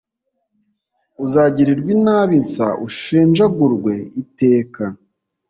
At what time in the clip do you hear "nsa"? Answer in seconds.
2.43-2.67